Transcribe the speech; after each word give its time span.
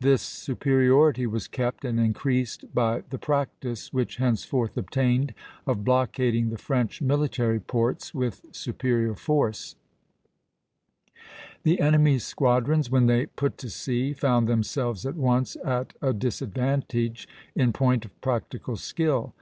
This 0.00 0.20
superiority 0.20 1.26
was 1.26 1.48
kept 1.48 1.82
and 1.86 1.98
increased 1.98 2.74
by 2.74 3.04
the 3.08 3.16
practice, 3.16 3.90
which 3.90 4.16
henceforth 4.16 4.76
obtained, 4.76 5.32
of 5.66 5.82
blockading 5.82 6.50
the 6.50 6.58
French 6.58 7.00
military 7.00 7.58
ports 7.58 8.12
with 8.12 8.44
superior 8.52 9.14
force; 9.14 9.76
the 11.62 11.80
enemy's 11.80 12.22
squadrons 12.26 12.90
when 12.90 13.06
they 13.06 13.24
put 13.24 13.56
to 13.56 13.70
sea 13.70 14.12
found 14.12 14.46
themselves 14.46 15.06
at 15.06 15.14
once 15.16 15.56
at 15.64 15.94
a 16.02 16.12
disadvantage 16.12 17.26
in 17.54 17.72
point 17.72 18.04
of 18.04 18.20
practical 18.20 18.76
skill. 18.76 19.32